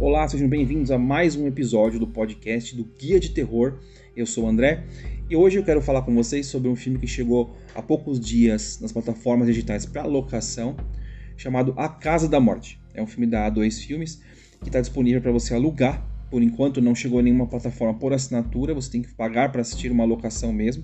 [0.00, 3.74] Olá, sejam bem-vindos a mais um episódio do podcast do Guia de Terror.
[4.16, 4.82] Eu sou o André
[5.28, 8.78] e hoje eu quero falar com vocês sobre um filme que chegou há poucos dias
[8.80, 10.74] nas plataformas digitais para locação,
[11.36, 12.80] chamado A Casa da Morte.
[12.94, 14.22] É um filme da A2 Filmes
[14.62, 16.02] que está disponível para você alugar.
[16.30, 19.92] Por enquanto não chegou a nenhuma plataforma por assinatura, você tem que pagar para assistir
[19.92, 20.82] uma locação mesmo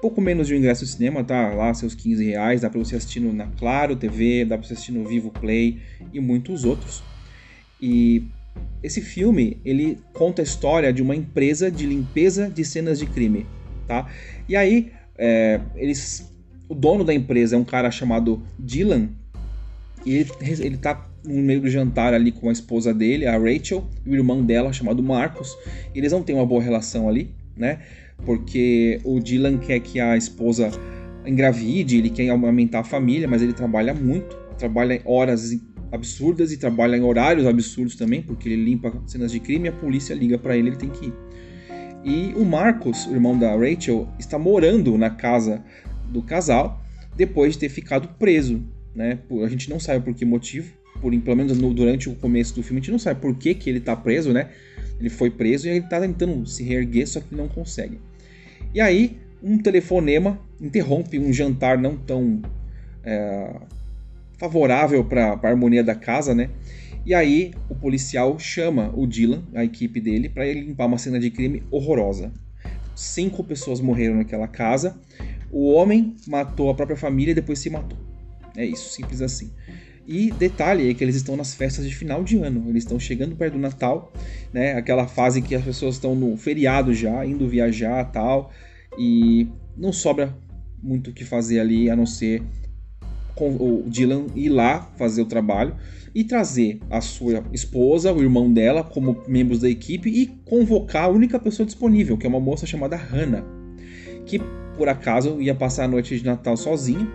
[0.00, 2.94] pouco menos de um ingresso de cinema, tá lá seus 15 reais, dá para você
[2.94, 5.80] assistir na Claro TV, dá para você assistir no Vivo Play
[6.12, 7.02] e muitos outros.
[7.80, 8.24] E
[8.82, 13.46] esse filme, ele conta a história de uma empresa de limpeza de cenas de crime,
[13.86, 14.08] tá?
[14.48, 16.32] E aí, é, eles,
[16.68, 19.08] o dono da empresa é um cara chamado Dylan,
[20.04, 23.84] e ele, ele tá no meio do jantar ali com a esposa dele, a Rachel,
[24.06, 25.56] e o irmão dela, chamado Marcos.
[25.94, 27.80] Eles não têm uma boa relação ali, né?
[28.24, 30.70] porque o Dylan quer que a esposa
[31.24, 35.52] engravide, ele quer aumentar a família, mas ele trabalha muito, trabalha horas
[35.90, 39.72] absurdas e trabalha em horários absurdos também, porque ele limpa cenas de crime e a
[39.72, 41.12] polícia liga para ele, ele tem que ir.
[42.04, 45.62] E o Marcos, o irmão da Rachel, está morando na casa
[46.08, 46.82] do casal
[47.16, 48.62] depois de ter ficado preso,
[48.94, 49.18] né?
[49.44, 52.62] A gente não sabe por que motivo, por pelo menos no, durante o começo do
[52.62, 54.50] filme a gente não sabe por que, que ele está preso, né?
[54.98, 58.00] Ele foi preso e ele está tentando se reerguer, só que não consegue.
[58.74, 62.42] E aí, um telefonema interrompe um jantar não tão
[63.04, 63.54] é,
[64.38, 66.50] favorável para a harmonia da casa, né?
[67.04, 71.18] E aí, o policial chama o Dylan, a equipe dele, para ele limpar uma cena
[71.18, 72.32] de crime horrorosa.
[72.94, 75.00] Cinco pessoas morreram naquela casa.
[75.50, 77.98] O homem matou a própria família e depois se matou.
[78.56, 79.50] É isso, simples assim.
[80.06, 83.36] E detalhe é que eles estão nas festas de final de ano, eles estão chegando
[83.36, 84.12] perto do Natal,
[84.52, 84.72] né?
[84.72, 88.50] Aquela fase que as pessoas estão no feriado já, indo viajar tal,
[88.98, 90.34] e não sobra
[90.82, 92.42] muito o que fazer ali a não ser
[93.46, 95.76] o Dylan ir lá fazer o trabalho
[96.14, 101.08] e trazer a sua esposa, o irmão dela, como membros da equipe e convocar a
[101.08, 103.44] única pessoa disponível, que é uma moça chamada Hannah,
[104.26, 104.40] que
[104.76, 107.06] por acaso ia passar a noite de Natal sozinha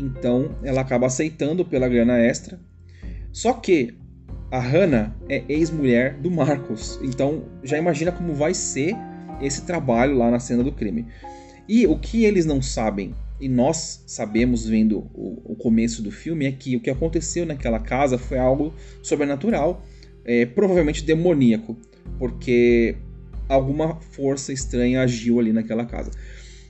[0.00, 2.58] então ela acaba aceitando pela grana extra.
[3.32, 3.94] Só que
[4.50, 6.98] a Hannah é ex-mulher do Marcos.
[7.02, 8.96] Então já imagina como vai ser
[9.40, 11.06] esse trabalho lá na cena do crime.
[11.72, 16.44] E o que eles não sabem, e nós sabemos vendo o, o começo do filme,
[16.44, 19.86] é que o que aconteceu naquela casa foi algo sobrenatural,
[20.24, 21.76] é, provavelmente demoníaco,
[22.18, 22.96] porque
[23.48, 26.10] alguma força estranha agiu ali naquela casa.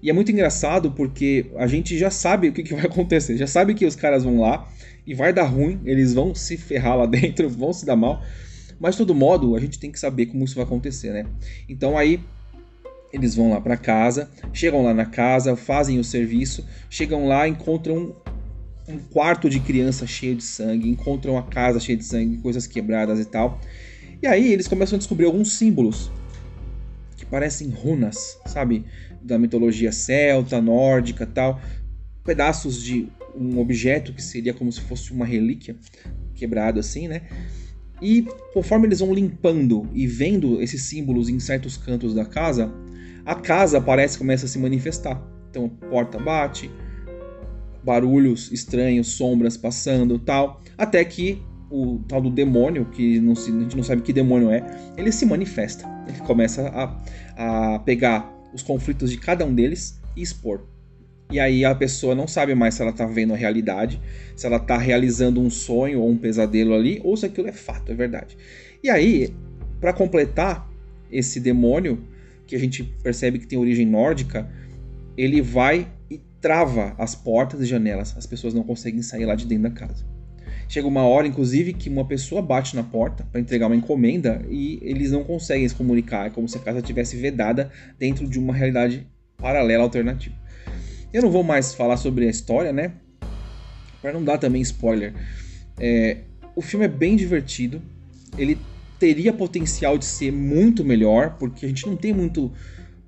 [0.00, 3.36] E é muito engraçado porque a gente já sabe o que, que vai acontecer.
[3.36, 4.72] Já sabe que os caras vão lá
[5.04, 8.22] e vai dar ruim, eles vão se ferrar lá dentro, vão se dar mal.
[8.78, 11.26] Mas de todo modo, a gente tem que saber como isso vai acontecer, né?
[11.68, 12.20] Então aí
[13.14, 18.16] eles vão lá para casa, chegam lá na casa, fazem o serviço, chegam lá, encontram
[18.88, 23.20] um quarto de criança cheio de sangue, encontram a casa cheia de sangue, coisas quebradas
[23.20, 23.60] e tal.
[24.20, 26.10] E aí eles começam a descobrir alguns símbolos
[27.16, 28.84] que parecem runas, sabe?
[29.22, 31.60] Da mitologia celta, nórdica tal.
[32.24, 35.76] Pedaços de um objeto que seria como se fosse uma relíquia,
[36.34, 37.22] quebrado assim, né?
[38.02, 42.72] E conforme eles vão limpando e vendo esses símbolos em certos cantos da casa,
[43.24, 45.22] a casa parece começa a se manifestar.
[45.50, 46.70] Então porta bate,
[47.82, 53.60] barulhos estranhos, sombras passando, tal, até que o tal do demônio, que não se, a
[53.60, 54.64] gente não sabe que demônio é,
[54.96, 55.88] ele se manifesta.
[56.06, 60.62] Ele começa a, a pegar os conflitos de cada um deles e expor.
[61.30, 64.00] E aí a pessoa não sabe mais se ela está vendo a realidade,
[64.36, 67.90] se ela está realizando um sonho ou um pesadelo ali, ou se aquilo é fato,
[67.90, 68.36] é verdade.
[68.82, 69.34] E aí,
[69.80, 70.70] para completar
[71.10, 72.04] esse demônio,
[72.46, 74.50] que a gente percebe que tem origem nórdica,
[75.16, 78.14] ele vai e trava as portas e janelas.
[78.16, 80.04] As pessoas não conseguem sair lá de dentro da casa.
[80.68, 84.78] Chega uma hora, inclusive, que uma pessoa bate na porta para entregar uma encomenda e
[84.82, 86.26] eles não conseguem se comunicar.
[86.26, 89.06] É como se a casa tivesse vedada dentro de uma realidade
[89.36, 90.34] paralela alternativa.
[91.12, 92.92] Eu não vou mais falar sobre a história, né?
[94.00, 95.12] Para não dar também spoiler.
[95.78, 96.18] É,
[96.56, 97.80] o filme é bem divertido.
[98.36, 98.58] Ele
[98.98, 102.52] teria potencial de ser muito melhor, porque a gente não tem muito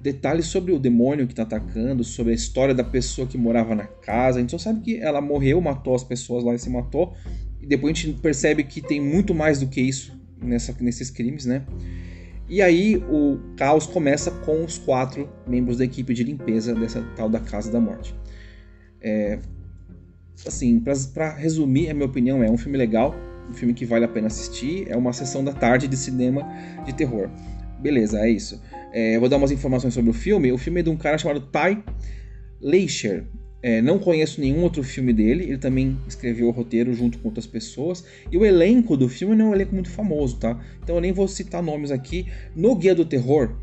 [0.00, 3.86] detalhes sobre o demônio que está atacando, sobre a história da pessoa que morava na
[3.86, 4.38] casa.
[4.38, 7.14] A gente só sabe que ela morreu, matou as pessoas lá e se matou.
[7.62, 11.46] E depois a gente percebe que tem muito mais do que isso nessa, nesses crimes,
[11.46, 11.62] né?
[12.46, 17.30] E aí o caos começa com os quatro membros da equipe de limpeza dessa tal
[17.30, 18.14] da Casa da Morte.
[19.00, 19.38] É,
[20.46, 20.78] assim,
[21.14, 23.14] para resumir, a minha opinião é um filme legal,
[23.48, 26.46] um filme que vale a pena assistir, é uma sessão da tarde de cinema
[26.84, 27.28] de terror.
[27.80, 28.60] Beleza, é isso.
[28.92, 30.52] É, vou dar umas informações sobre o filme.
[30.52, 31.82] O filme é de um cara chamado Ty
[32.60, 33.24] Leischer.
[33.62, 37.46] É, não conheço nenhum outro filme dele, ele também escreveu o roteiro junto com outras
[37.46, 38.04] pessoas.
[38.30, 40.62] E o elenco do filme não é um elenco muito famoso, tá?
[40.82, 42.26] Então eu nem vou citar nomes aqui.
[42.54, 43.56] No Guia do Terror,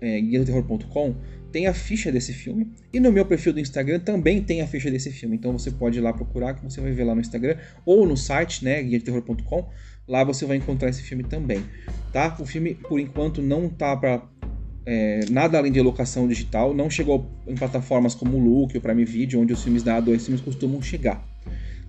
[0.00, 1.14] é, guiadoterror.com,
[1.52, 2.72] tem a ficha desse filme.
[2.92, 5.36] E no meu perfil do Instagram também tem a ficha desse filme.
[5.36, 8.16] Então você pode ir lá procurar, que você vai ver lá no Instagram, ou no
[8.16, 9.68] site, né, guiadoterror.com.
[10.06, 11.62] Lá você vai encontrar esse filme também,
[12.12, 12.36] tá?
[12.40, 14.22] O filme, por enquanto, não tá para
[14.86, 19.04] é, nada além de locação digital, não chegou em plataformas como o Look ou Prime
[19.04, 21.22] Video, onde os filmes da A2 filmes costumam chegar,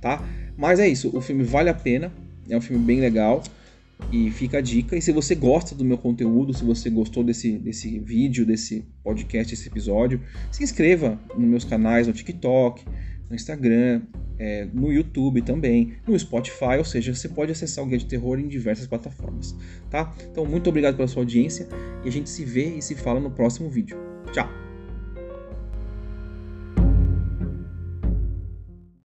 [0.00, 0.20] tá?
[0.56, 2.12] Mas é isso, o filme vale a pena,
[2.50, 3.40] é um filme bem legal
[4.12, 4.96] e fica a dica.
[4.96, 9.54] E se você gosta do meu conteúdo, se você gostou desse, desse vídeo, desse podcast,
[9.54, 12.84] desse episódio, se inscreva nos meus canais no TikTok,
[13.28, 14.02] no Instagram,
[14.38, 18.38] é, no YouTube também, no Spotify, ou seja, você pode acessar o Guia de Terror
[18.38, 19.54] em diversas plataformas,
[19.90, 20.14] tá?
[20.30, 21.68] Então, muito obrigado pela sua audiência
[22.04, 23.98] e a gente se vê e se fala no próximo vídeo.
[24.32, 24.67] Tchau!